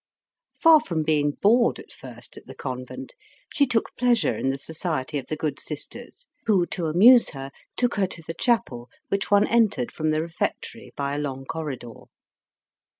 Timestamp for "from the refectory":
9.91-10.91